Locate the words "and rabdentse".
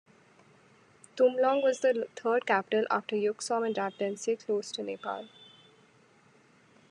3.67-4.43